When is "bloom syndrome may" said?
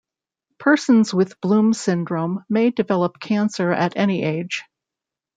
1.41-2.71